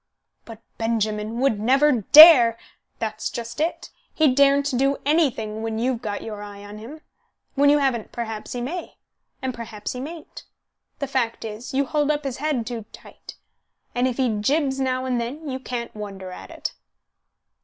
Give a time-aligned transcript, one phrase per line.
[0.45, 2.57] "But Benjamin would never dare"
[2.97, 3.91] "That's just it.
[4.15, 7.01] He daren't do anything when you've got your eye on him.
[7.53, 8.95] When you haven't perhaps he may,
[9.43, 10.45] and perhaps he mayn't.
[10.97, 13.35] The fact is, you hold up his head too tight,
[13.93, 16.73] and if he jibs now and then you can't wonder at it."